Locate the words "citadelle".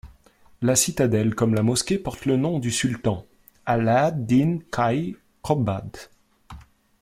0.75-1.35